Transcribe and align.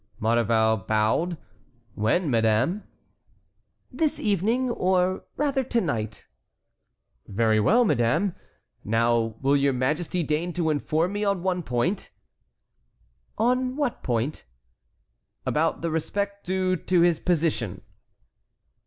Maurevel 0.19 0.77
bowed. 0.77 1.37
"When, 1.93 2.27
madame?" 2.31 2.85
"This 3.91 4.19
evening, 4.19 4.71
or 4.71 5.25
rather 5.37 5.63
to 5.65 5.79
night." 5.79 6.25
"Very 7.27 7.59
well, 7.59 7.85
madame. 7.85 8.33
Now, 8.83 9.35
will 9.41 9.55
your 9.55 9.73
majesty 9.73 10.23
deign 10.23 10.53
to 10.53 10.71
inform 10.71 11.13
me 11.13 11.23
on 11.23 11.43
one 11.43 11.61
point?" 11.61 12.09
"On 13.37 13.75
what 13.75 14.01
point?" 14.01 14.43
"About 15.45 15.83
the 15.83 15.91
respect 15.91 16.47
due 16.47 16.75
to 16.77 17.01
his 17.01 17.19
position." 17.19 17.83